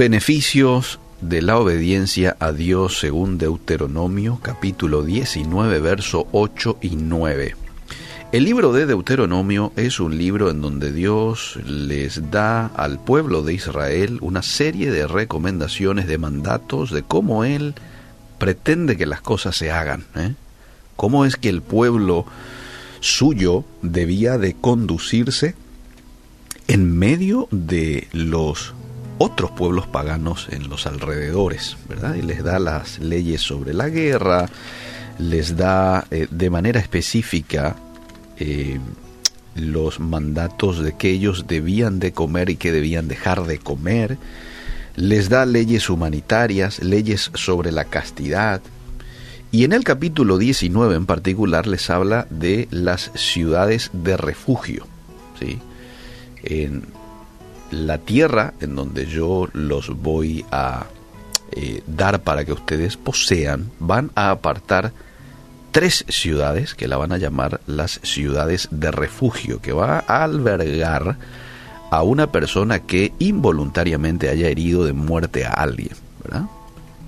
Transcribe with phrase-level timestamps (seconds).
[0.00, 7.54] Beneficios de la obediencia a Dios según Deuteronomio capítulo 19 verso 8 y 9.
[8.32, 13.52] El libro de Deuteronomio es un libro en donde Dios les da al pueblo de
[13.52, 17.74] Israel una serie de recomendaciones, de mandatos, de cómo Él
[18.38, 20.06] pretende que las cosas se hagan.
[20.16, 20.32] ¿eh?
[20.96, 22.24] Cómo es que el pueblo
[23.00, 25.56] suyo debía de conducirse
[26.68, 28.72] en medio de los
[29.22, 32.14] otros pueblos paganos en los alrededores, ¿verdad?
[32.14, 34.48] Y les da las leyes sobre la guerra,
[35.18, 37.76] les da eh, de manera específica
[38.38, 38.80] eh,
[39.54, 44.16] los mandatos de que ellos debían de comer y que debían dejar de comer,
[44.96, 48.62] les da leyes humanitarias, leyes sobre la castidad,
[49.52, 54.86] y en el capítulo 19 en particular les habla de las ciudades de refugio,
[55.38, 55.58] ¿sí?
[56.42, 56.84] En,
[57.70, 60.86] la tierra en donde yo los voy a
[61.52, 64.92] eh, dar para que ustedes posean, van a apartar
[65.72, 71.16] tres ciudades que la van a llamar las ciudades de refugio, que va a albergar
[71.90, 75.92] a una persona que involuntariamente haya herido de muerte a alguien,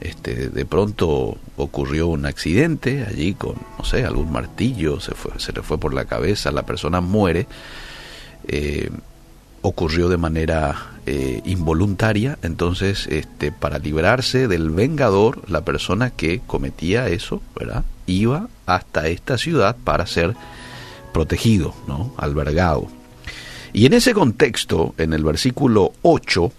[0.00, 5.52] Este, de pronto ocurrió un accidente allí con, no sé, algún martillo, se, fue, se
[5.52, 7.46] le fue por la cabeza, la persona muere.
[8.48, 8.90] Eh,
[9.66, 17.08] ocurrió de manera eh, involuntaria, entonces este, para librarse del vengador, la persona que cometía
[17.08, 17.82] eso, ¿verdad?
[18.06, 20.36] iba hasta esta ciudad para ser
[21.14, 22.12] protegido, ¿no?
[22.18, 22.88] albergado.
[23.72, 26.52] Y en ese contexto, en el versículo 8,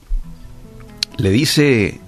[1.18, 2.02] le dice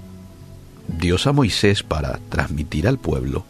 [0.87, 3.45] Dios a Moisés para transmitir al pueblo,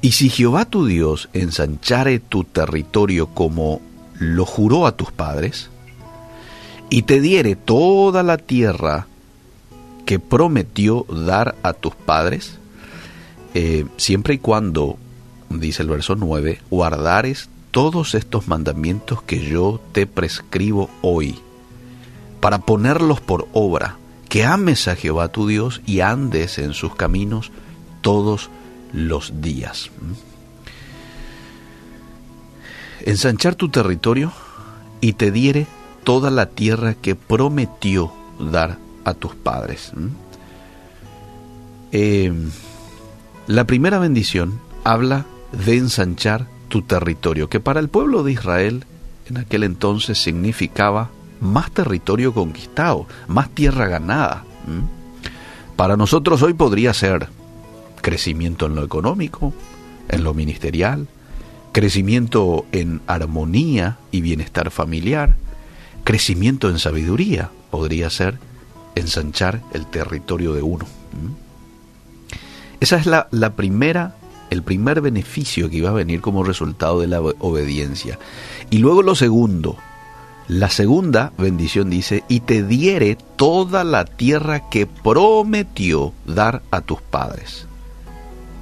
[0.00, 3.82] y si Jehová tu Dios ensanchare tu territorio como
[4.18, 5.68] lo juró a tus padres,
[6.90, 9.06] y te diere toda la tierra
[10.06, 12.58] que prometió dar a tus padres,
[13.54, 14.96] eh, siempre y cuando,
[15.50, 21.38] dice el verso 9, guardares todos estos mandamientos que yo te prescribo hoy,
[22.40, 23.96] para ponerlos por obra,
[24.30, 27.50] que ames a Jehová tu Dios y andes en sus caminos
[28.00, 28.48] todos
[28.92, 29.90] los días.
[33.04, 34.32] Ensanchar tu territorio
[35.00, 35.66] y te diere
[36.08, 38.10] toda la tierra que prometió
[38.40, 39.92] dar a tus padres.
[41.92, 42.32] Eh,
[43.46, 48.86] la primera bendición habla de ensanchar tu territorio, que para el pueblo de Israel
[49.28, 51.10] en aquel entonces significaba
[51.42, 54.44] más territorio conquistado, más tierra ganada.
[55.76, 57.28] Para nosotros hoy podría ser
[58.00, 59.52] crecimiento en lo económico,
[60.08, 61.06] en lo ministerial,
[61.72, 65.36] crecimiento en armonía y bienestar familiar,
[66.08, 68.38] Crecimiento en sabiduría podría ser
[68.94, 70.86] ensanchar el territorio de uno.
[70.86, 71.34] ¿Mm?
[72.80, 74.16] Esa es la, la primera,
[74.48, 78.18] el primer beneficio que iba a venir como resultado de la obediencia.
[78.70, 79.76] Y luego lo segundo,
[80.48, 87.02] la segunda bendición dice, y te diere toda la tierra que prometió dar a tus
[87.02, 87.66] padres.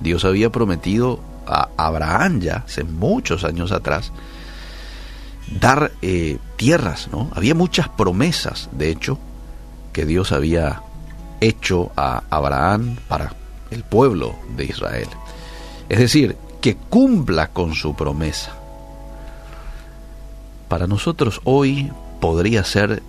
[0.01, 4.11] Dios había prometido a Abraham ya hace muchos años atrás
[5.47, 7.31] dar eh, tierras, ¿no?
[7.35, 9.19] Había muchas promesas, de hecho,
[9.93, 10.83] que Dios había
[11.41, 13.35] hecho a Abraham para
[13.71, 15.09] el pueblo de Israel.
[15.89, 18.53] Es decir, que cumpla con su promesa.
[20.69, 21.91] Para nosotros hoy
[22.21, 23.03] podría ser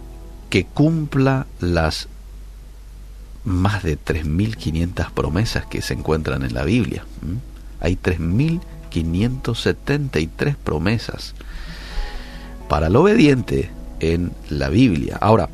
[0.50, 2.08] que cumpla las
[3.44, 7.04] más de 3.500 promesas que se encuentran en la Biblia.
[7.80, 11.34] Hay 3.573 promesas
[12.68, 13.70] para el obediente
[14.00, 15.18] en la Biblia.
[15.20, 15.50] Ahora,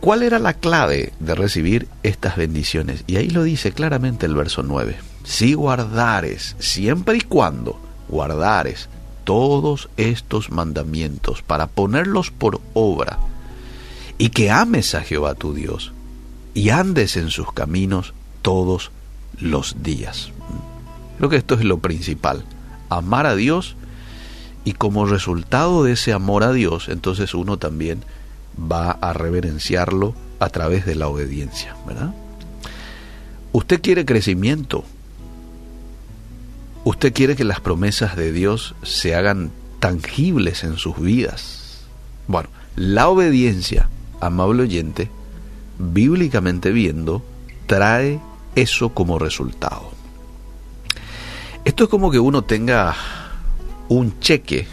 [0.00, 3.04] ¿cuál era la clave de recibir estas bendiciones?
[3.06, 4.96] Y ahí lo dice claramente el verso 9.
[5.24, 8.88] Si guardares, siempre y cuando guardares
[9.24, 13.18] todos estos mandamientos para ponerlos por obra,
[14.18, 15.92] y que ames a Jehová tu Dios,
[16.54, 18.12] y andes en sus caminos
[18.42, 18.90] todos
[19.38, 20.30] los días.
[21.18, 22.44] Creo que esto es lo principal,
[22.88, 23.76] amar a Dios
[24.64, 28.04] y como resultado de ese amor a Dios, entonces uno también
[28.60, 32.14] va a reverenciarlo a través de la obediencia, ¿verdad?
[33.52, 34.84] Usted quiere crecimiento.
[36.84, 41.84] Usted quiere que las promesas de Dios se hagan tangibles en sus vidas.
[42.26, 43.88] Bueno, la obediencia,
[44.20, 45.10] amable oyente,
[45.78, 47.24] bíblicamente viendo,
[47.66, 48.20] trae
[48.54, 49.90] eso como resultado.
[51.64, 52.94] Esto es como que uno tenga
[53.90, 54.68] un cheque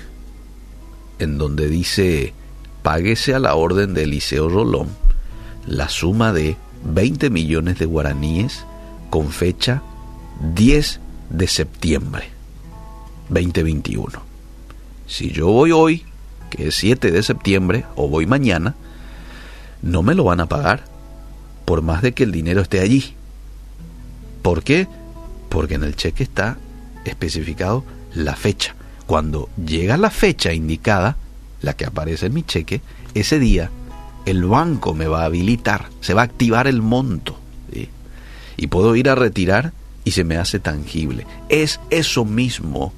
[1.17, 2.33] en donde dice
[2.83, 4.89] páguese a la orden de Eliseo Rolón
[5.65, 6.55] la suma de
[6.85, 8.63] 20 millones de guaraníes
[9.09, 9.81] con fecha
[10.53, 10.99] 10
[11.31, 12.29] de septiembre
[13.29, 14.21] 2021.
[15.07, 16.05] Si yo voy hoy,
[16.51, 18.75] que es 7 de septiembre, o voy mañana,
[19.81, 20.85] no me lo van a pagar
[21.65, 23.15] por más de que el dinero esté allí.
[24.43, 24.87] ¿Por qué?
[25.49, 26.57] Porque en el cheque está
[27.03, 27.83] especificado
[28.13, 28.76] la fecha.
[29.07, 31.15] Cuando llega la fecha indicada,
[31.61, 32.81] la que aparece en mi cheque,
[33.13, 33.71] ese día
[34.25, 37.39] el banco me va a habilitar, se va a activar el monto.
[38.57, 39.71] Y puedo ir a retirar
[40.03, 41.25] y se me hace tangible.
[41.47, 42.91] Es eso mismo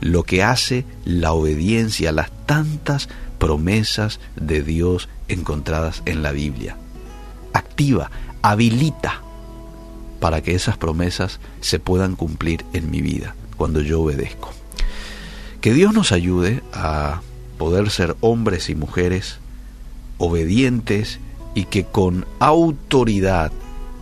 [0.00, 3.08] lo que hace la obediencia a las tantas
[3.38, 6.76] promesas de Dios encontradas en la Biblia.
[7.54, 8.10] Activa,
[8.42, 9.22] habilita
[10.20, 14.59] para que esas promesas se puedan cumplir en mi vida cuando yo obedezco.
[15.60, 17.20] Que Dios nos ayude a
[17.58, 19.38] poder ser hombres y mujeres
[20.16, 21.20] obedientes
[21.54, 23.52] y que con autoridad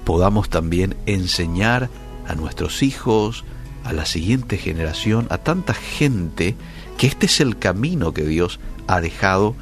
[0.04, 1.90] podamos también enseñar
[2.28, 3.44] a nuestros hijos,
[3.84, 6.54] a la siguiente generación, a tanta gente,
[6.96, 9.56] que este es el camino que Dios ha dejado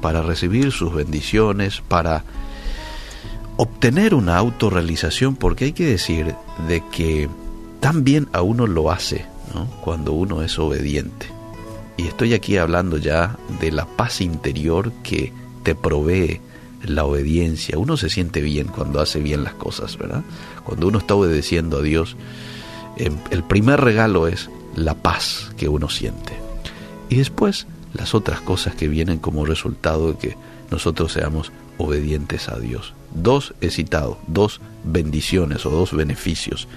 [0.00, 2.24] para recibir sus bendiciones, para
[3.58, 6.34] obtener una autorrealización, porque hay que decir
[6.66, 7.28] de que
[7.80, 9.26] también a uno lo hace
[9.82, 11.41] cuando uno es obediente.
[11.96, 16.40] Y estoy aquí hablando ya de la paz interior que te provee
[16.82, 17.78] la obediencia.
[17.78, 20.22] Uno se siente bien cuando hace bien las cosas, ¿verdad?
[20.64, 22.16] Cuando uno está obedeciendo a Dios,
[22.96, 26.32] em, el primer regalo es la paz que uno siente.
[27.08, 30.36] Y después las otras cosas que vienen como resultado de que
[30.70, 32.94] nosotros seamos obedientes a Dios.
[33.14, 36.68] Dos he citado, dos bendiciones o dos beneficios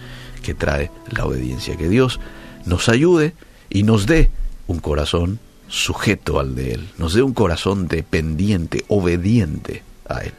[0.43, 1.77] que trae la obediencia.
[1.77, 2.19] Que Dios
[2.65, 3.33] nos ayude
[3.69, 4.29] y nos dé
[4.67, 10.33] un corazón sujeto al de Él, nos dé un corazón dependiente, obediente a Él.